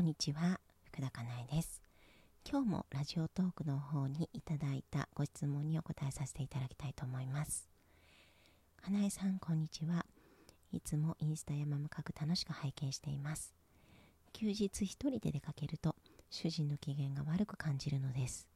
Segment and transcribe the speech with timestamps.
[0.00, 0.58] こんにちは。
[0.86, 1.82] 福田かなえです。
[2.50, 7.68] 今日もラジオトークの方にいただいたご質問にお答えさせていただきたいと思います。
[8.82, 10.06] かなえさんこんにちは。
[10.72, 13.54] いつもインスタやママカク楽しく拝見しています。
[14.32, 15.94] 休日一人で出かけると
[16.30, 18.48] 主人の機嫌が悪く感じるのです。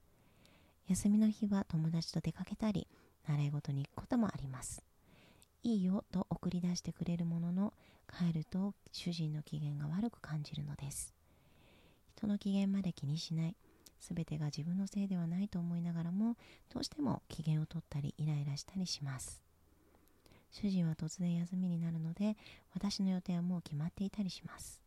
[0.88, 2.88] 休みの日は友達と出かけたり
[3.28, 4.82] 習い事に行くこともあります。
[5.62, 7.74] いいよと送り出してくれるものの
[8.08, 11.12] 帰ると主人の機嫌が悪く感じるのです。
[12.16, 13.56] 人の機嫌まで気にしない。
[14.00, 16.36] 全てが自分のせいではないと思いながらも
[16.72, 19.40] どうしても機嫌を取ったりイライラしたりします。
[20.50, 22.36] 主人は突然休みになるので
[22.74, 24.80] 私の予定はもう決まっていたりします。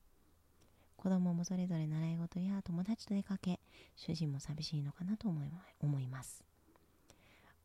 [0.95, 3.59] 子供もそれぞれ習い事や友達と出かけ
[3.95, 6.44] 主人も寂しいのかなと思います。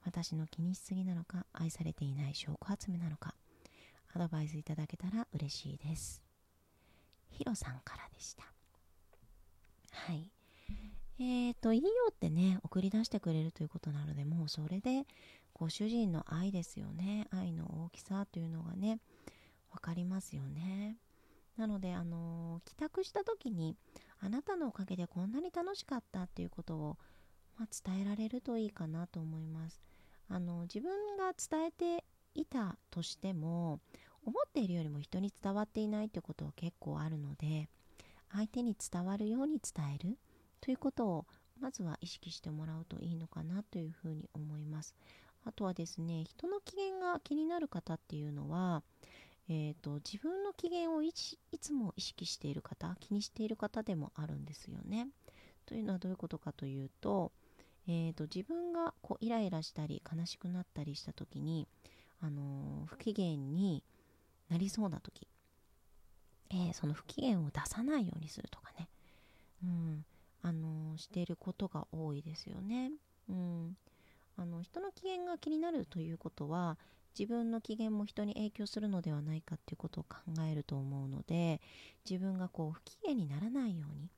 [0.04, 3.34] 私の気にしすぎなのか愛されていない証拠集めなのか
[4.14, 6.22] アドバイスいただけたら嬉しいです。
[7.30, 8.44] ヒロさんからでした。
[9.92, 10.30] はい。
[11.18, 15.06] えーといいよってね送り出してくれるということなのでもうそれで
[15.54, 17.28] ご主人の愛ですよね。
[17.30, 18.98] 愛の大きさというのがね
[19.72, 20.96] 分かりますよね。
[21.56, 23.76] なのであのー、帰宅した時に
[24.20, 26.96] あなたのおかげでこんなに楽しかったっていうことを、
[27.58, 29.80] まあ、伝えられるといいかなと思います。
[30.28, 33.80] あの自分が伝えていたとしても
[34.24, 37.68] 思っているよりも人に伝わっていないということは結構あるので
[38.32, 40.18] 相手に伝わるように伝える
[40.60, 41.26] ということを
[41.60, 44.94] まずは意識してもらうといいのかなというふうに思います。
[45.44, 48.82] あとはですね人の機嫌が気になる方っていうのは、
[49.48, 55.08] えーと、自分の機嫌をいつも意識している方気にしている方でもあるんですよね。
[55.66, 57.32] というのはどういうことかというと
[57.88, 61.66] えーと、自分がこうイライラしたり悲しくなったりした時に、
[62.20, 63.82] あのー、不機嫌に
[64.48, 65.26] なりそうな時、
[66.52, 68.88] えー、その不機嫌を出さないようにするとかね、
[69.64, 70.04] うん
[70.42, 72.92] あのー、していることが多いですよね。
[73.28, 73.76] うん、
[74.36, 76.76] あの人の機嫌が気になるということは
[77.18, 80.16] 自分の機嫌も人に影響するのではないかっていうことを考
[80.50, 81.60] えると思うので
[82.08, 84.08] 自分がこう不機嫌にならないように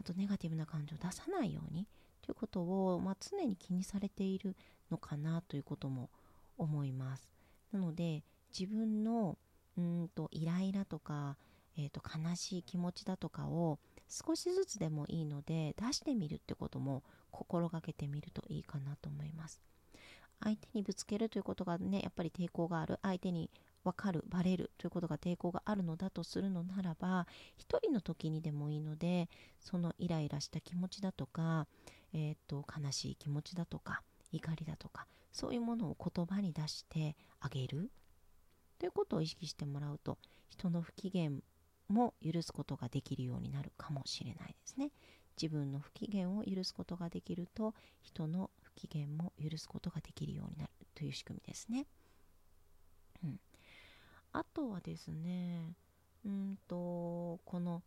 [0.00, 1.86] あとネガティブな感情を出さないように
[2.20, 4.54] ということを、まあ、常に気にされている
[4.90, 6.10] のかなということも
[6.58, 7.28] 思います。
[7.72, 8.22] なので
[8.56, 9.38] 自分の
[9.78, 11.36] うんとイライラとか、
[11.76, 13.78] えーと、悲しい気持ちだとかを
[14.08, 19.60] 少しずつでもいいので出してみるってことも心がけてみるといいかなと思います。
[20.42, 23.48] 相手にぶつけるということがねやっぱり抵抗がある相手に
[23.84, 29.28] 分かるバレるということが抵抗があるのだとするのならば一人の時にでもいいので
[29.60, 31.66] そのイライラした気持ちだとか、
[32.12, 37.90] えーと、悲しい気持ちだとか怒りだとかそういうものを言葉に出してあげる
[38.78, 40.18] ということを意識してもらうと
[40.48, 41.30] 人の不機嫌
[41.92, 44.90] も許すことができるようになるかもしれないですね
[45.40, 51.86] 自分の不機嫌を許すことができると人の不機嫌も許すことができるようになるという仕組みですね。
[53.24, 53.40] うん、
[54.32, 55.74] あとはですね
[56.24, 57.82] うんとこの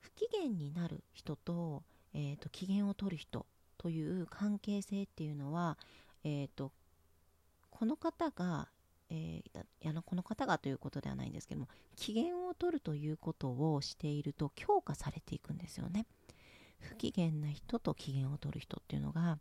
[0.00, 1.82] 不機嫌になる人と,、
[2.14, 3.46] えーと、機嫌を取る人
[3.76, 5.76] という関係性っていうのは、
[6.22, 6.72] えーと、
[7.70, 8.68] この方が、
[9.10, 16.06] えー、やのこの方がということではないんですけども機嫌を取るということをしていると強化されていくんですよね。
[16.78, 19.38] 不機嫌な人と機嫌を取る人っていうのが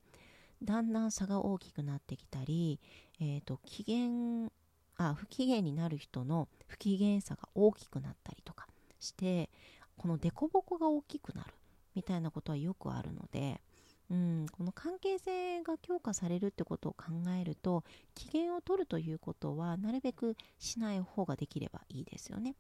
[0.64, 2.80] だんだん差が大きくなってきたり、
[3.20, 4.50] えーと機嫌
[4.98, 8.68] あ不機嫌になる人の不機嫌さが大きくなったりとか
[9.00, 9.50] して
[9.98, 11.54] この凸凹が大きくなる
[11.96, 13.62] みたいなことはよくあるので、
[14.12, 17.06] うん、この関係性が強化されるってことを考
[17.40, 17.84] えると
[18.14, 22.56] 機嫌を取るということはなるべくしない方ができればいいですよね。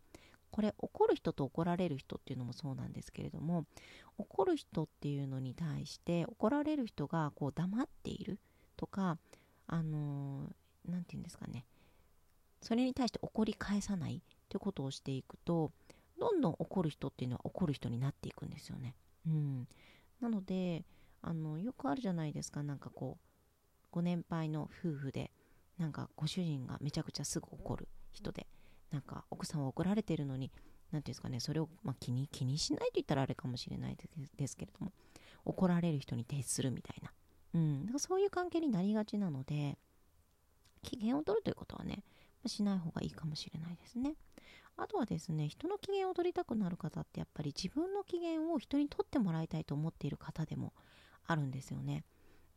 [0.52, 3.66] これ怒る人と怒られる人っていうのもそうなんですけれども
[4.18, 8.40] 怒る人っていうのに対して怒られる人がこう黙っている
[8.78, 9.18] とか
[9.68, 10.50] あの
[10.86, 11.66] 何、ー、て言うんですかね
[12.62, 15.74] それに対して怒り返さないってことをしていくと
[16.18, 18.96] どんどん怒る人っていうのは怒る人になっていくんですよね。
[19.28, 19.68] うん、
[20.22, 20.86] なので
[21.28, 22.62] あのよくあるじゃないですか。
[22.62, 25.32] なんかこうご年配の夫婦で
[25.80, 28.46] なんかご主人がめちゃくちゃすぐ怒る人で
[28.92, 30.52] なんか奥さんは怒られてるのに
[30.92, 33.98] 何ていうんですかねそれを、まあ、気に気にしないと言ったらあれかもしれない
[34.38, 34.92] ですけれども
[35.44, 37.12] 怒られる人に徹するみたいな、
[37.54, 39.78] うん、かそういう関係になりがちなので
[40.82, 42.04] 機嫌を取るということはね
[42.46, 44.14] しない方がいいかもしれないですね。
[44.78, 50.74] あとはですね、人の機嫌を取りたくなる方ってやっぱり自分の機嫌を人に取ってもらいたいと思っている方でも
[51.28, 52.04] あるんですよね。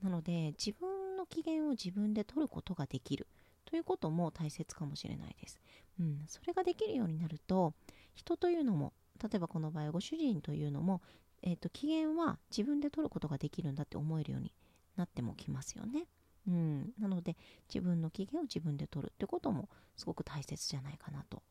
[0.03, 3.27] なので、自分の機嫌を自分で取ることができる
[3.65, 5.61] ということも大切かもしれないです。
[6.01, 7.75] うん、それができるようになると、
[8.15, 8.93] 人というのも
[9.23, 11.03] 例えばこの場合ご主人というのも、
[11.43, 14.55] えーと、機嫌は自分で取ることができるんだって思えるように
[14.97, 16.07] なってもきますよね。
[16.47, 17.37] うん、なので
[17.69, 21.43] 自分の機嫌を自分で取るってこともすごく大切じゃないかなと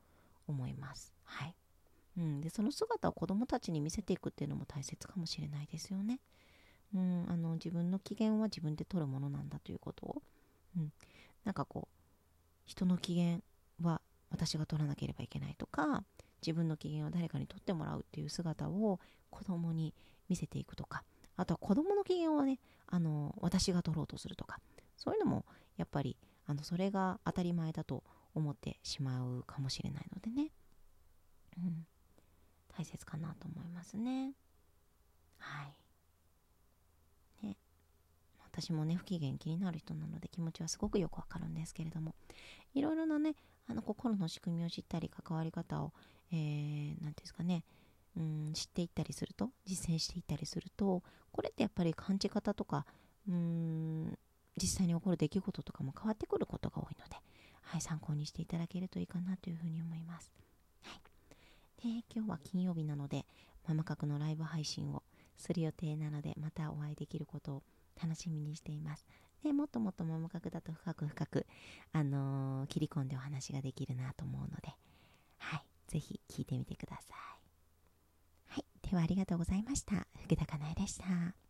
[0.47, 1.13] 思います。
[1.23, 1.55] はい。
[2.17, 6.19] うん、でその姿を子どもたちに見せていくっていうのも大切かもしれないですよね。
[6.95, 10.21] うん、あの自分の機嫌は自分で取るものなんだということを、
[10.77, 10.91] うん、
[11.43, 11.97] なんかこう
[12.65, 13.39] 人の機嫌
[13.81, 16.03] は私が取らなければいけないとか
[16.41, 18.99] 自分の機嫌を誰かに取ってもらうっていう姿を
[19.29, 19.93] 子供に
[20.29, 21.03] 見せていくとか。
[21.39, 24.59] あとは子供の機嫌はねあの私が取ろうとするとか。
[24.97, 25.45] そういうのも
[25.77, 26.17] やっぱり
[26.47, 30.51] あのそれが当たり前だと思ってしまうかもしれないのでね、
[31.57, 31.85] うん、
[32.75, 34.33] 大切かなと思いますね。
[35.37, 35.73] はい。
[38.59, 42.15] 私もね不機嫌気になる人なので気持ちはすごくよくわかるんですけれども。
[42.73, 43.35] いろいろなね
[43.67, 45.93] あの心の仕組みを知ったり関わり方を、
[46.31, 47.63] えー、て言うんですかね。
[48.17, 52.87] うん知っていったりすると実践していったりするとこれってやっぱり感じ方とか
[53.29, 54.17] うん
[54.59, 57.15] 実際に起こる出来事とかも変わってくることが多いので、
[57.61, 60.31] はい、参考にしていただけるといいかなというふうに思います。
[60.81, 63.27] はい、で今日は金曜日なので
[63.67, 65.03] ママ角のライブ配信を
[65.37, 67.63] する予定なのでまたお会いできることを
[68.01, 69.05] 楽しみにしています。
[69.43, 71.45] でもっともっとママ角だと深く深く、
[71.93, 74.75] あのー、切り込んでお話ができるなと思うので、
[75.37, 78.53] はい、ぜひ聞いてみてください。
[78.53, 80.07] はい、ではありがとうございました。
[80.23, 81.46] 福田かなえでした。